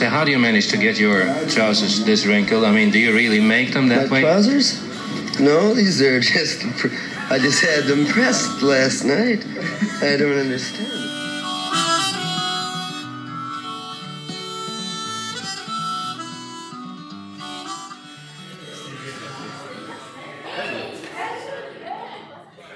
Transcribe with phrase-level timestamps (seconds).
[0.00, 2.64] So how do you manage to get your trousers this wrinkled?
[2.64, 4.20] I mean, do you really make them that My way?
[4.22, 4.80] trousers?
[5.38, 6.64] No, these are just.
[7.30, 9.44] I just had them pressed last night.
[10.00, 11.09] I don't understand.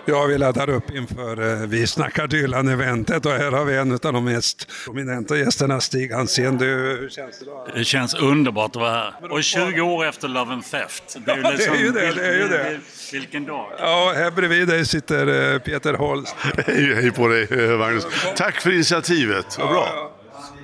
[0.06, 3.98] Ja, vi laddar upp inför eh, Vi snackar Dylan-eventet och här har vi en av
[3.98, 6.58] de mest prominenta gästerna, Stig Hansén.
[6.58, 7.66] Du, hur känns det då?
[7.74, 9.32] Det känns underbart att vara här.
[9.32, 11.16] Och 20 år efter Love and Theft.
[11.26, 12.80] Det är, Ja, det är ju det, det är ju det.
[13.12, 13.66] Vilken dag.
[13.78, 16.36] Ja, här bredvid dig sitter eh, Peter Holst.
[16.66, 18.06] Hej, hej på dig eh, Magnus.
[18.36, 20.10] Tack för initiativet, vad bra.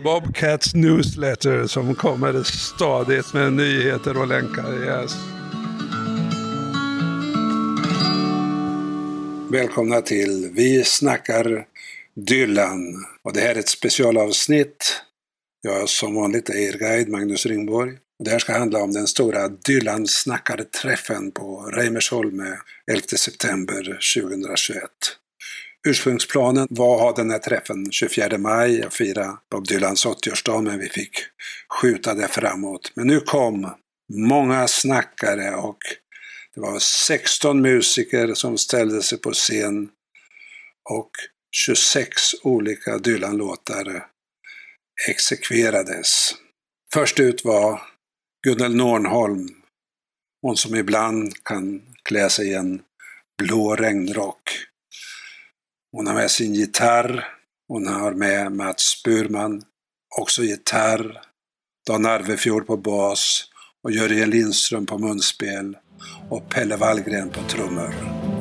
[0.05, 4.85] Bobcats Newsletter som kommer stadigt med nyheter och länkar.
[4.85, 5.17] Yes.
[9.53, 11.67] Välkomna till Vi snackar
[12.15, 13.05] Dylan.
[13.23, 15.03] Och det här är ett specialavsnitt.
[15.63, 17.93] Jag som vanligt är er guide Magnus Ringborg.
[18.25, 22.41] Det här ska handla om den stora Dylan snackarträffen på Reimersholm
[22.91, 23.83] 11 september
[24.23, 24.83] 2021.
[25.89, 30.79] Ursprungsplanen var att ha den här träffen 24 maj och fira Bob Dylans 80-årsdag, men
[30.79, 31.13] vi fick
[31.81, 32.93] skjuta det framåt.
[32.95, 33.71] Men nu kom
[34.13, 35.79] många snackare och
[36.61, 39.91] det var 16 musiker som ställde sig på scen
[40.91, 41.11] och
[41.57, 44.07] 26 olika Dylan-låtar
[45.09, 46.35] exekverades.
[46.95, 47.83] Först ut var
[48.47, 49.49] Gunnel Nornholm,
[50.43, 52.83] hon som ibland kan klä sig i en
[53.39, 54.43] blå regnrock.
[55.93, 57.29] Hon har med sin gitarr,
[57.69, 59.65] hon har med Mats Burman,
[60.19, 61.23] också gitarr,
[61.87, 63.45] Dan Arvefjord på bas
[63.83, 65.77] och Jörgen Lindström på munspel
[66.29, 67.95] och Pelle Wallgren på trummor.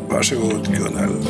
[0.09, 1.25] Varsågod Gunnel.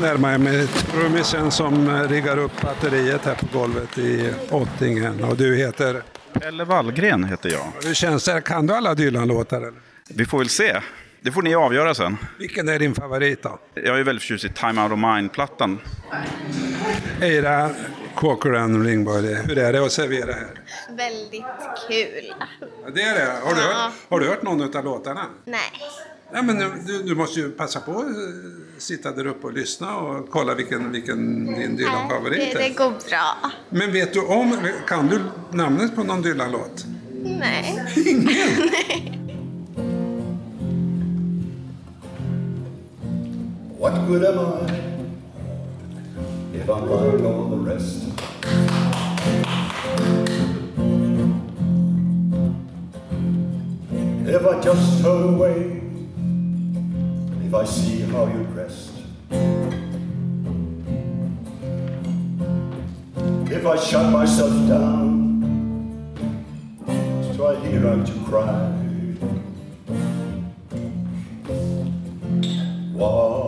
[0.00, 5.24] Närmar jag mig trummisen som riggar upp batteriet här på golvet i Ottingen.
[5.24, 6.02] Och du heter?
[6.32, 7.72] Pelle Wallgren heter jag.
[7.88, 8.40] Hur känns det?
[8.40, 9.72] Kan du alla Dylan-låtar?
[10.08, 10.80] Vi får väl se.
[11.20, 12.16] Det får ni avgöra sen.
[12.38, 13.58] Vilken är din favorit då?
[13.74, 15.78] Jag är väldigt förtjust i Time Out of Mind-plattan.
[17.20, 17.70] Eira
[18.14, 20.60] Corcoran Ringborg, hur är det att servera här?
[20.88, 21.44] Väldigt
[21.88, 22.34] kul.
[22.84, 23.32] Ja, det är det.
[23.44, 25.26] Har du, hört, har du hört någon av låtarna?
[25.44, 25.60] Nej.
[26.34, 28.12] Ja, men du, du måste ju passa på att eh,
[28.78, 32.74] sitta där uppe och lyssna och kolla vilken, vilken din Dylan-favorit Det, det är.
[32.74, 33.50] går bra.
[33.70, 34.56] Men vet du om,
[34.88, 35.20] kan du
[35.50, 36.84] namnet på någon Dylan-låt?
[37.24, 37.84] Nej.
[43.78, 44.72] What good am I
[46.56, 48.02] if I'm like all the rest?
[54.24, 55.81] If I just turn away,
[57.52, 58.94] if I see how you're dressed,
[63.52, 65.42] if I shut myself down,
[67.36, 68.70] try here out to cry.
[72.94, 73.41] What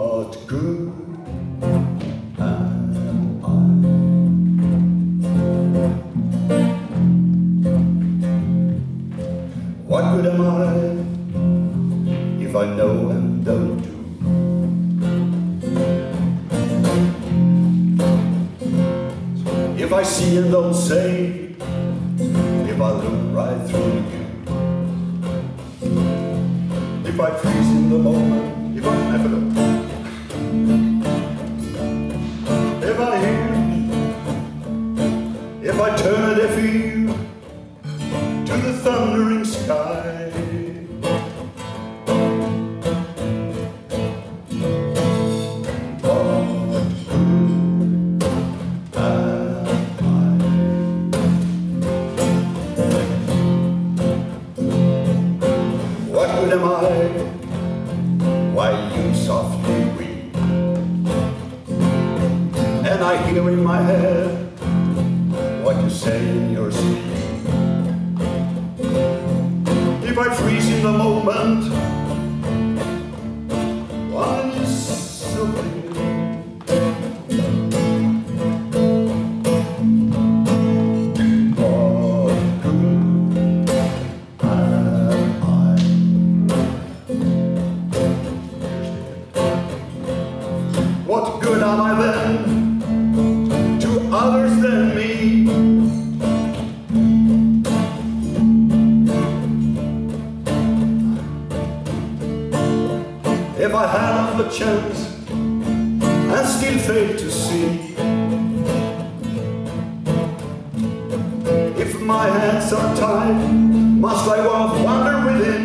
[112.05, 114.47] my hands are tied, must I
[114.85, 115.65] wander within?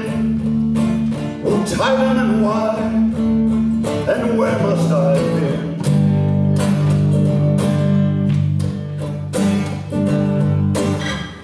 [1.45, 1.63] Oh,
[1.97, 2.77] them and why?
[4.13, 5.79] And where must I begin?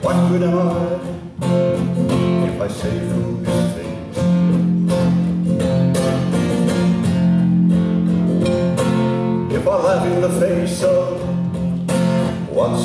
[0.01, 0.61] What good am I
[2.47, 4.17] if I say foolish things?
[9.53, 11.19] If I laugh in the face of
[12.49, 12.79] what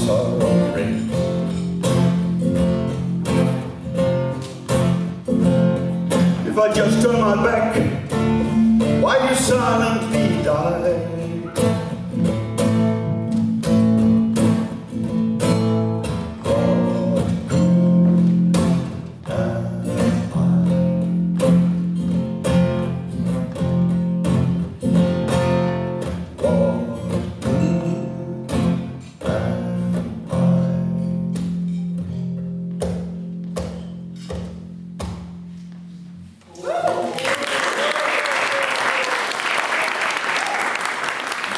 [6.81, 7.77] just turn my back,
[9.03, 11.00] why you silently die?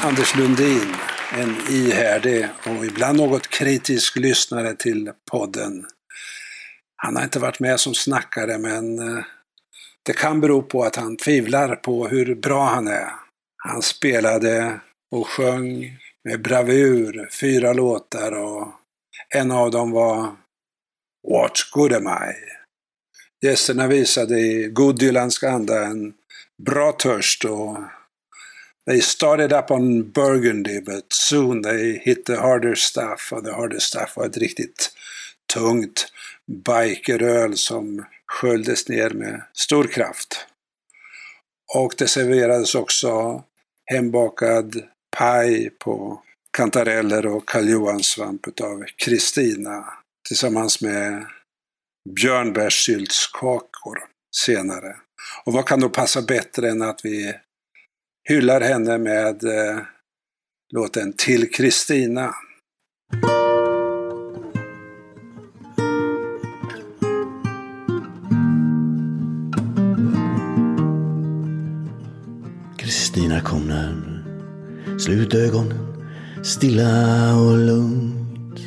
[0.05, 0.95] Anders Lundin,
[1.33, 5.87] en ihärdig och ibland något kritisk lyssnare till podden.
[6.97, 9.25] Han har inte varit med som snackare men eh,
[10.03, 13.09] det kan bero på att han tvivlar på hur bra han är.
[13.65, 14.81] Han spelade
[15.11, 18.69] och sjöng med bravur fyra låtar och
[19.35, 20.37] en av dem var
[21.31, 22.35] What good am I?
[23.47, 26.15] Gästerna visade i god dylansk anda en
[26.63, 27.79] bra törst och
[28.87, 33.79] They started up on Burgundy but soon they hit the harder stuff och the harder
[33.79, 34.91] stuff var ett riktigt
[35.55, 36.13] tungt
[36.65, 40.47] bikeröl som sköljdes ner med stor kraft.
[41.75, 43.43] Och det serverades också
[43.85, 44.83] hembakad
[45.17, 46.23] paj på
[46.57, 49.85] kantareller och karljohanssvamp utav Kristina
[50.29, 51.27] tillsammans med
[52.15, 53.99] björnbärssyltskakor
[54.37, 54.97] senare.
[55.45, 57.35] Och vad kan då passa bättre än att vi
[58.25, 59.79] hyllar henne med eh,
[60.75, 62.35] låten Till Kristina.
[72.79, 76.05] Kristina kom närmre, slut ögonen,
[76.45, 78.59] stilla och lugnt.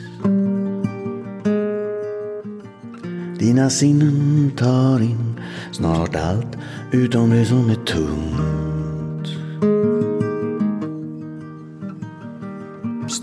[3.39, 5.39] Dina sinnen tar in
[5.71, 6.57] snart allt
[6.91, 8.54] utom det som är tungt.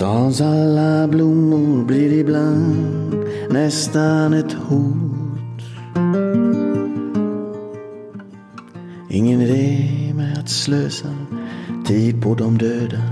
[0.03, 3.15] Stans alla blommor blir ibland
[3.51, 5.63] nästan ett hot.
[9.11, 11.09] Ingen idé med att slösa
[11.87, 13.03] tid på de döda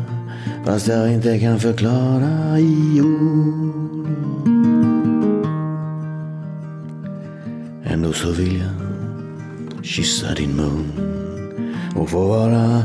[0.64, 4.08] fast jag inte kan förklara i ord.
[7.84, 10.92] Ändå så vill jag kyssa din mun
[11.96, 12.84] och få vara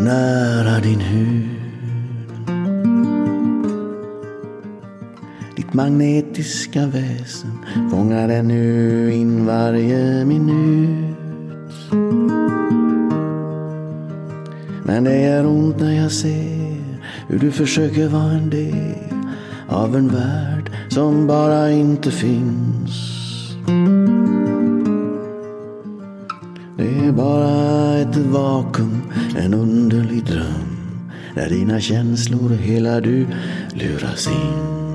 [0.00, 1.55] nära din hud.
[5.76, 7.58] Magnetiska väsen
[7.90, 11.16] fångar ännu in varje minut.
[14.84, 16.76] Men det gör ont när jag ser
[17.28, 19.24] hur du försöker vara en del
[19.68, 22.92] av en värld som bara inte finns.
[26.76, 29.02] Det är bara ett vakuum,
[29.38, 33.26] en underlig dröm där dina känslor hela du
[33.74, 34.85] luras in.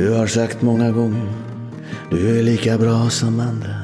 [0.00, 1.28] Du har sagt många gånger,
[2.10, 3.74] du är lika bra som andra.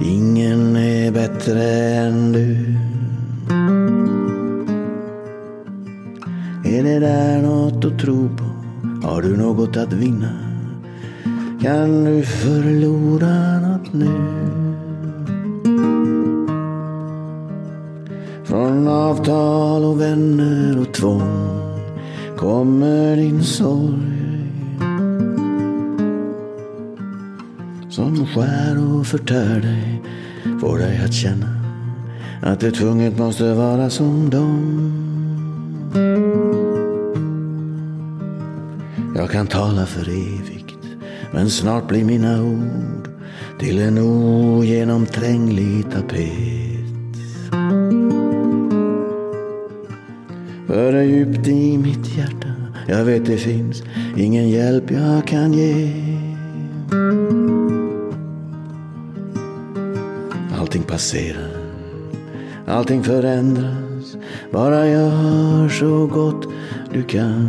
[0.00, 2.74] Ingen är bättre än du.
[6.64, 8.44] Är det där något att tro på?
[9.06, 10.32] Har du något att vinna?
[11.62, 14.10] Kan du förlora något nu?
[18.44, 21.48] Från avtal och vänner och tvång
[22.36, 24.29] kommer din sorg
[28.00, 30.02] som skär och förtär dig
[30.60, 31.46] får dig att känna
[32.42, 34.92] att det tvunget måste vara som dem.
[39.16, 40.86] Jag kan tala för evigt
[41.32, 43.08] men snart blir mina ord
[43.58, 46.80] till en ogenomtränglig tapet.
[50.66, 52.48] För det djupt i mitt hjärta,
[52.88, 53.82] jag vet det finns
[54.16, 56.19] ingen hjälp jag kan ge.
[61.00, 61.50] Passerar,
[62.66, 64.16] allting förändras,
[64.52, 66.48] bara gör så gott
[66.92, 67.48] du kan.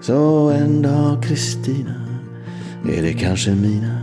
[0.00, 1.94] Så en dag Kristina
[2.88, 3.98] är det kanske mina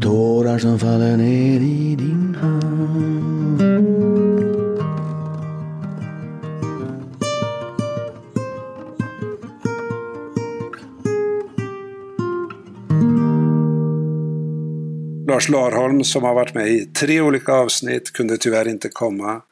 [0.00, 2.15] tårar som faller ner i din
[15.36, 19.42] Lars Larholm som har varit med i tre olika avsnitt kunde tyvärr inte komma.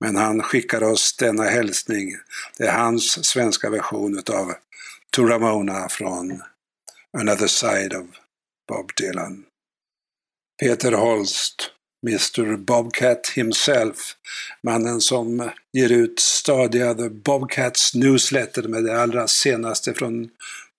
[0.00, 2.16] Men han skickar oss denna hälsning.
[2.58, 4.52] Det är hans svenska version utav
[5.16, 6.42] To Ramona från
[7.18, 8.06] Another Side of
[8.68, 9.44] Bob Dylan.
[10.62, 11.70] Peter Holst,
[12.06, 13.96] Mr Bobcat himself,
[14.62, 20.30] mannen som ger ut stadiga The Bobcats Newsletter med det allra senaste från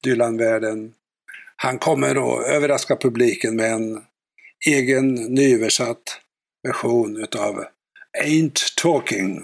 [0.03, 0.93] Dylan-världen.
[1.55, 4.01] Han kommer att överraska publiken med en
[4.65, 6.19] egen nyöversatt
[6.67, 7.65] version utav
[8.23, 9.41] Ain't Talking.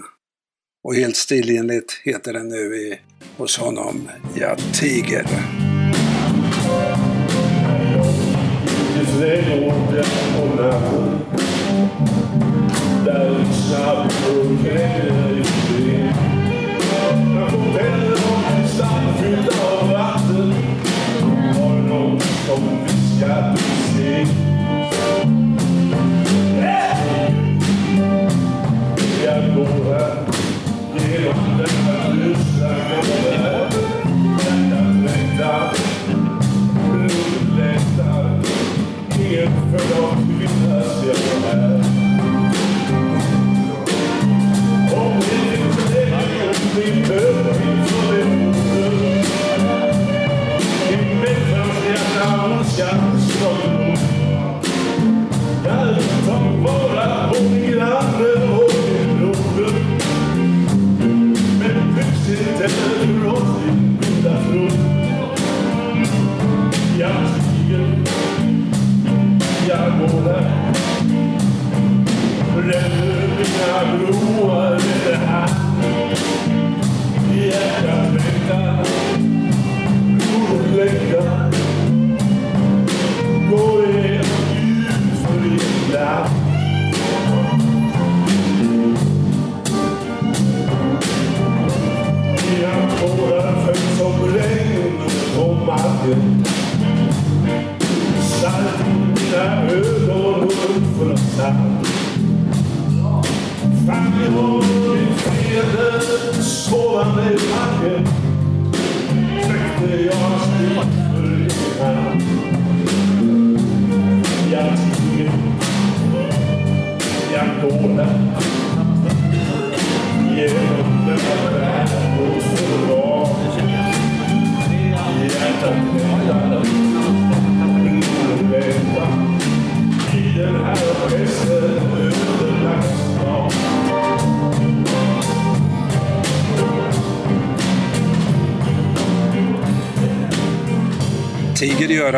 [0.84, 3.00] Och helt stilenligt heter den nu i,
[3.36, 5.26] hos honom Jag tiger.
[22.48, 23.79] Om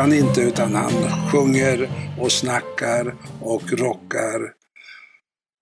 [0.03, 0.93] han inte utan han
[1.31, 4.41] sjunger och snackar och rockar.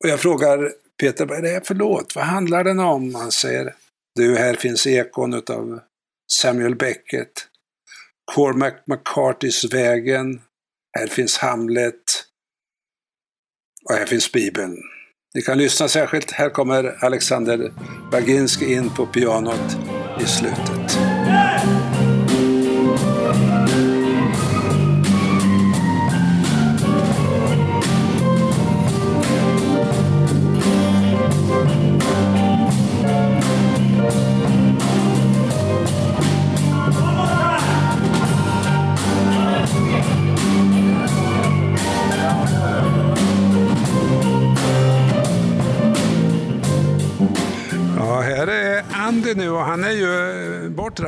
[0.04, 2.14] Och jag frågar Peter, vad är det här för låt?
[2.14, 3.14] Vad handlar den om?
[3.14, 3.74] Han säger,
[4.14, 5.80] du, här finns ekon utav
[6.32, 7.32] Samuel Beckett.
[8.34, 10.40] Cormac McCartys Vägen.
[10.98, 12.02] Här finns Hamlet.
[13.88, 14.76] Och här finns Bibeln.
[15.34, 16.30] Ni kan lyssna särskilt.
[16.30, 17.72] Här kommer Alexander
[18.10, 19.76] Baginski in på pianot
[20.20, 21.19] i slutet.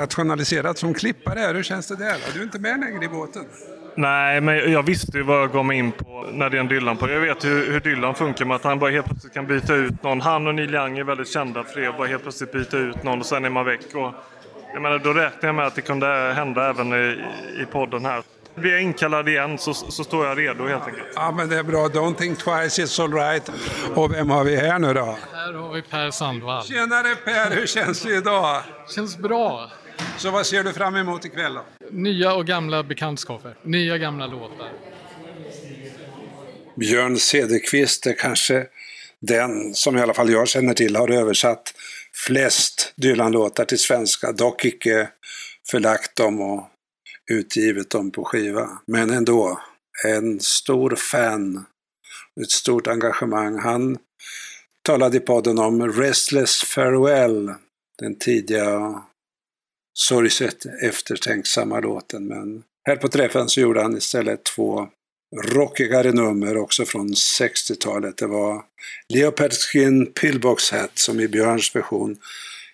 [0.02, 1.54] Ju bortrationaliserad som klippare här.
[1.54, 2.16] Hur känns det där?
[2.34, 3.44] Du är inte med längre i båten.
[3.96, 6.68] Nej, men jag visste ju vad jag gav mig in på när det är en
[6.68, 7.10] Dylan på.
[7.10, 10.02] Jag vet hur, hur Dylan funkar med att han bara helt plötsligt kan byta ut
[10.02, 10.20] någon.
[10.20, 11.92] Han och Neil Young är väldigt kända för det.
[11.92, 13.94] Bara helt plötsligt byta ut någon och sen är man väck.
[13.94, 14.14] Och,
[14.72, 17.24] jag menar, då räknar jag med att det kunde hända även i,
[17.62, 18.22] i podden här.
[18.54, 21.06] Blir jag inkallad igen så, så står jag redo helt enkelt.
[21.14, 21.88] Ja, men det är bra.
[21.88, 23.50] Don't think twice, it's all right.
[23.94, 25.18] Och vem har vi här nu då?
[25.32, 26.64] Här har vi Per Sandvall.
[26.64, 28.62] Tjenare Per, hur känns det idag?
[28.94, 29.70] Känns bra.
[30.18, 31.64] Så vad ser du fram emot ikväll då?
[31.90, 33.56] Nya och gamla bekantskaper.
[33.62, 34.70] Nya gamla låtar.
[36.76, 38.66] Björn Cederqvist är kanske
[39.20, 41.74] den som i alla fall jag känner till har översatt
[42.26, 45.08] flest Dylan-låtar till svenska, dock icke
[45.70, 46.68] förlagt dem och
[47.30, 48.68] utgivit dem på skiva.
[48.86, 49.60] Men ändå,
[50.04, 51.66] en stor fan,
[52.42, 53.58] ett stort engagemang.
[53.58, 53.98] Han
[54.82, 57.54] talade i podden om Restless Farewell,
[57.98, 59.02] den tidiga
[59.94, 62.26] sorgset eftertänksamma låten.
[62.26, 64.88] Men här på träffen så gjorde han istället två
[65.52, 68.16] rockigare nummer också från 60-talet.
[68.16, 68.62] Det var
[69.08, 72.16] Leopard skin Pillbox Hat som i Björns version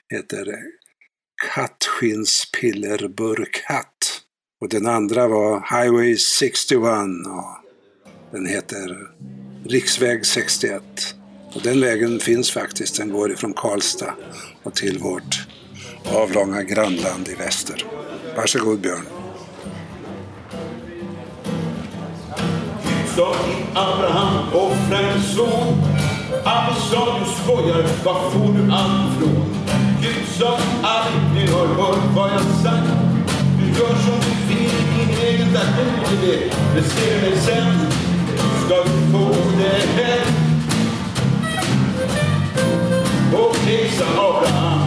[0.09, 0.59] heter
[1.55, 4.23] Kattskinnspillerburkhatt.
[4.61, 6.83] Och den andra var Highway 61
[7.27, 7.59] och
[8.33, 9.11] den heter
[9.65, 10.83] Riksväg 61.
[11.55, 14.15] Och den vägen finns faktiskt, den går ifrån Karlstad
[14.63, 15.47] och till vårt
[16.17, 17.85] avlånga grannland i väster.
[18.37, 19.07] Varsågod Björn.
[23.19, 25.83] sa till Abraham offra en son.
[26.45, 29.55] Abbe sa du skojar, var får du allt ifrån?
[30.03, 32.89] Gud sa aldrig har hört vad jag sagt.
[33.59, 35.49] Du gör som du vill din egen
[36.23, 37.75] det, Men ser mig sen
[38.65, 40.27] ska du få det hem.
[43.35, 44.78] Okej, sa Abraham,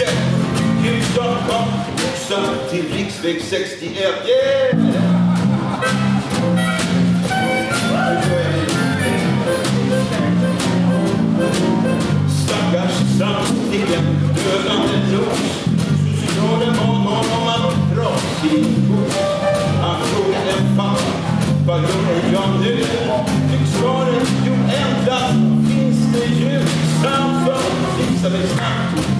[0.00, 0.16] sätt?
[0.82, 3.98] Gud sa kom, oxa till riksväg 61.
[3.98, 5.00] Yeah!
[12.28, 14.00] Stackars samtliga
[14.34, 15.38] dödande nos.
[16.20, 19.16] Socialen bad honom att dra sin kort.
[19.82, 20.96] Han frågade fan,
[21.66, 22.76] vad gör jag nu?
[23.50, 26.70] Fick svaret, jo endast finns det ljus.
[27.02, 27.60] Framför,
[27.96, 29.19] fixa mig snabbt.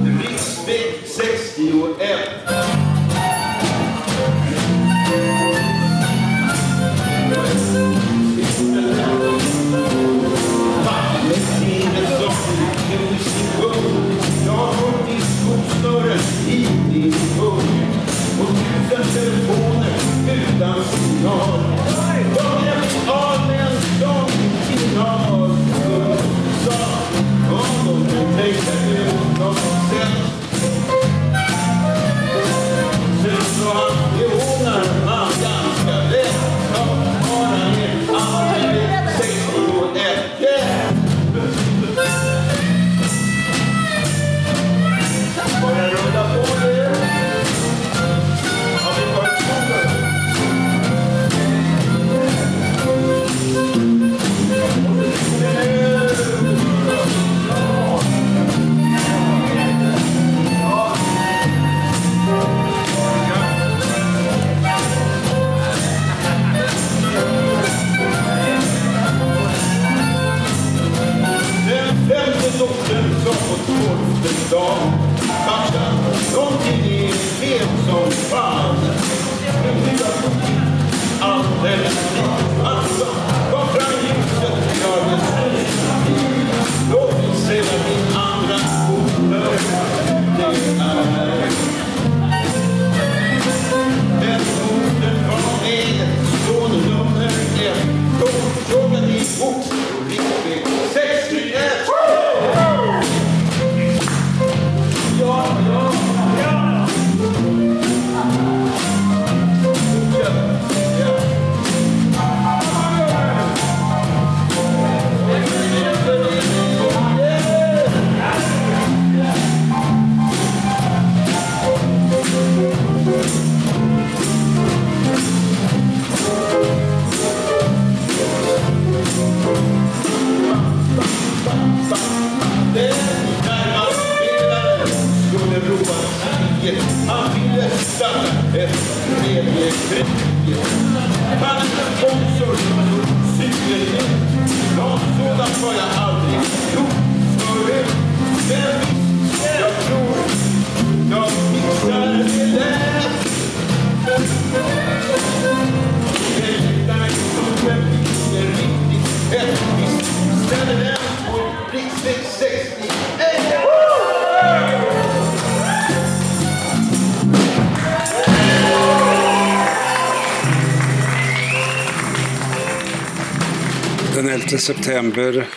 [174.15, 175.49] Den 11 september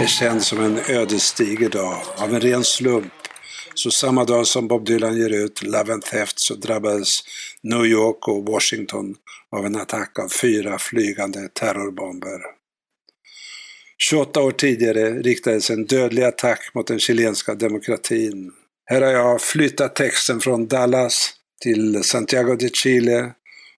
[0.00, 2.02] är känd som en ödesdiger dag.
[2.16, 3.12] Av en ren slump,
[3.74, 7.20] så samma dag som Bob Dylan ger ut Love and Theft så drabbades
[7.62, 9.14] New York och Washington
[9.56, 12.40] av en attack av fyra flygande terrorbomber.
[13.98, 18.52] 28 år tidigare riktades en dödlig attack mot den chilenska demokratin.
[18.90, 21.30] Här har jag flyttat texten från Dallas
[21.62, 23.32] till Santiago de Chile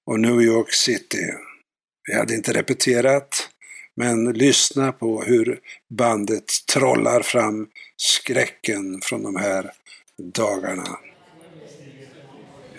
[0.07, 1.27] och New York City.
[2.09, 3.49] Vi hade inte repeterat,
[3.97, 5.59] men lyssna på hur
[5.91, 9.71] bandet trollar fram skräcken från de här
[10.35, 10.99] dagarna.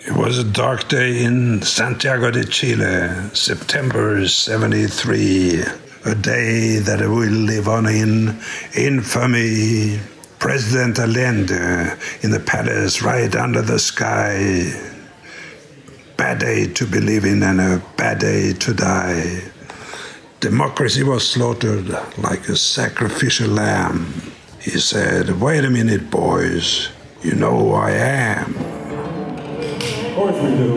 [0.08, 5.64] It was a dark day in Santiago de Chile, September 73.
[6.04, 8.34] A day that will live on in
[8.74, 9.98] infamy.
[10.38, 14.72] President Allende in the palace right under the sky.
[16.16, 19.42] Bad day to believe in and a bad day to die.
[20.40, 24.12] Democracy was slaughtered like a sacrificial lamb.
[24.60, 26.90] He said, Wait a minute, boys.
[27.22, 28.54] You know who I am.
[28.54, 30.72] Of course we do.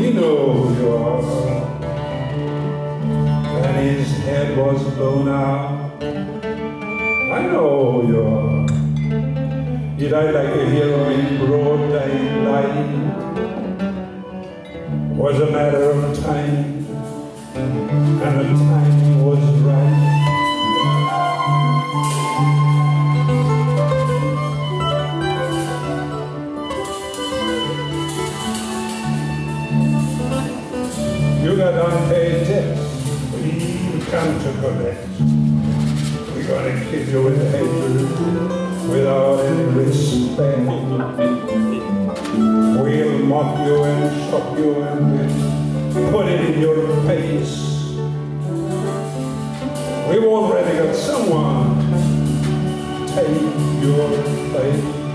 [0.00, 1.22] We know who you are.
[3.64, 6.02] And his head was blown out.
[6.02, 8.66] I know who you are.
[9.96, 12.86] You died like a hero in broad daylight.
[15.16, 16.77] Was a matter of time,
[39.78, 40.58] respect.
[42.80, 45.57] We'll mock you and shock you and
[46.10, 47.94] put it in your face.
[50.08, 51.78] We've already got someone
[53.08, 54.08] take your
[54.50, 55.07] place.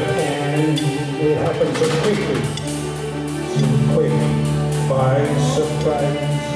[0.00, 0.78] Hand.
[1.20, 2.40] It happened so quickly,
[3.54, 4.16] so quick,
[4.88, 5.16] by
[5.54, 6.46] surprise,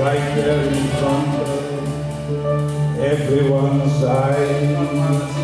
[0.00, 5.43] right there in front of everyone's eyes.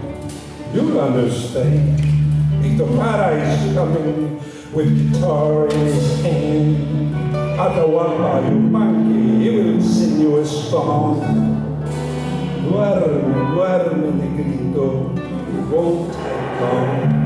[0.73, 1.99] you'll understand.
[2.61, 4.39] Victor Para is coming
[4.71, 7.15] with guitar in his hand.
[7.59, 11.19] Atahualpa Yupanqui, he will sing you a song.
[12.63, 17.21] Duerme, duerme, negrito, it won't take long.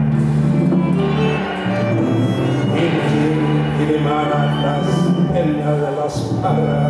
[3.82, 4.90] Ilimanatas,
[5.36, 6.82] Enya de las Parra,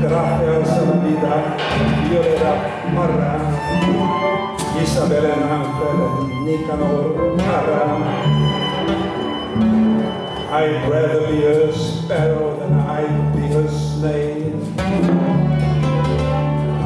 [0.00, 1.34] gracias a la vida,
[2.08, 2.52] Violeta
[2.94, 3.32] Parra,
[3.86, 7.82] Isabel and Ángel and Nicanor Parra.
[10.52, 14.78] I'd rather be a sparrow than I'd be a slave.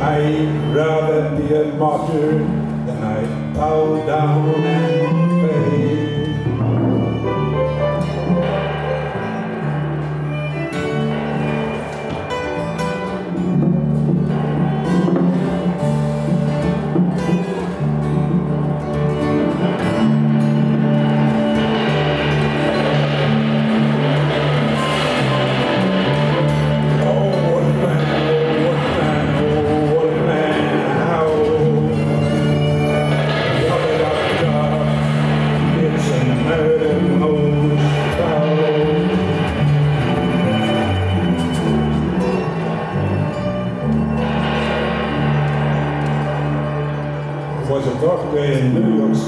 [0.03, 2.39] I'd rather be a martyr
[2.87, 5.20] than I'd bow down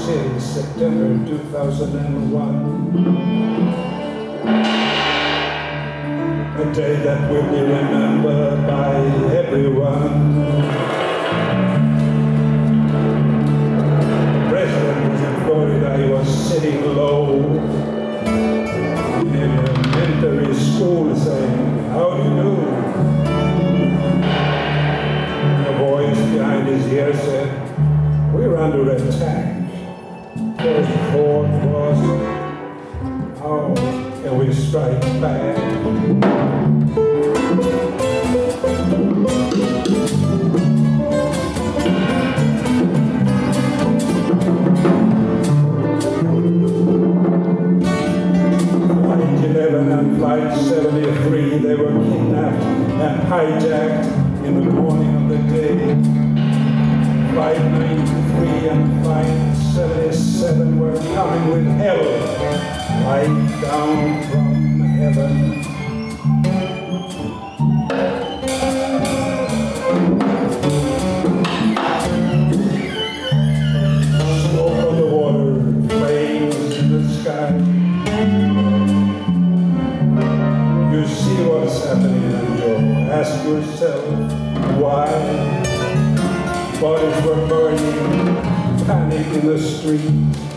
[0.03, 2.43] City, September 2001.
[6.59, 8.95] A day that will be remembered by
[9.33, 10.35] everyone.
[14.33, 17.39] The president was in Florida, he was sitting low
[19.21, 22.51] in elementary school saying, How do you do?
[25.47, 27.49] And a voice behind his ear said,
[28.33, 29.42] We're under attack.
[34.23, 35.55] Can we strike back?
[48.97, 55.37] Flight 11 and Flight 73, they were kidnapped and hijacked in the morning of the
[55.53, 55.93] day.
[57.33, 60.12] Flight 93 and Flight 77
[60.59, 62.03] were coming with hell
[63.05, 65.72] right down from heaven.
[89.63, 90.52] Street.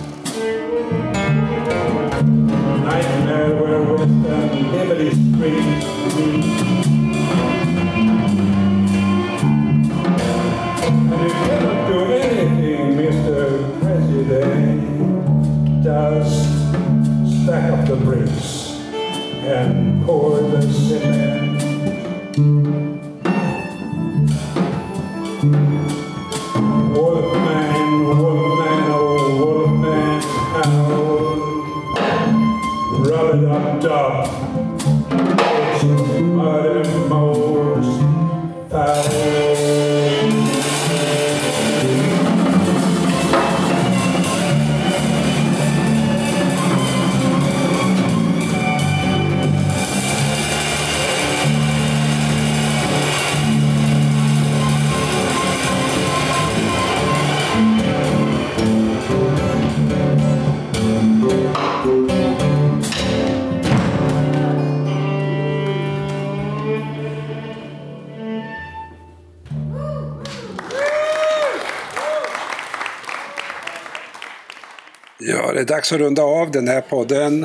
[75.56, 77.42] Det är dags att runda av den här podden.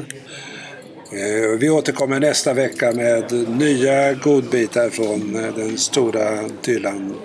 [1.12, 7.16] Eh, vi återkommer nästa vecka med nya godbitar från eh, den stora Dylan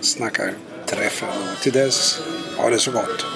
[0.00, 1.28] snackar-träffen.
[1.62, 2.20] Till dess,
[2.56, 3.29] ha det så gott.